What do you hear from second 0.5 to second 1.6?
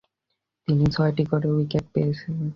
তিনি ছয়টি করে